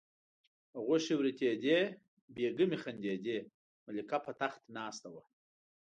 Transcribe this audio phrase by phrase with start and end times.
[0.85, 1.79] غوښې وریتېدې
[2.35, 3.37] بیګمې خندېدې
[3.85, 5.23] ملکه په تخت ناسته وه.